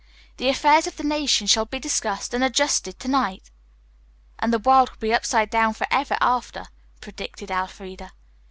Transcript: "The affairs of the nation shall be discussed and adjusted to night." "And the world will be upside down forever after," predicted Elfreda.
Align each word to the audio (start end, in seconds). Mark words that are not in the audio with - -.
"The 0.37 0.49
affairs 0.49 0.87
of 0.87 0.97
the 0.97 1.03
nation 1.03 1.45
shall 1.45 1.65
be 1.65 1.77
discussed 1.77 2.33
and 2.33 2.43
adjusted 2.43 2.97
to 2.97 3.07
night." 3.07 3.51
"And 4.39 4.51
the 4.51 4.57
world 4.57 4.89
will 4.89 4.97
be 4.97 5.13
upside 5.13 5.51
down 5.51 5.75
forever 5.75 6.17
after," 6.19 6.65
predicted 7.01 7.51
Elfreda. 7.51 8.11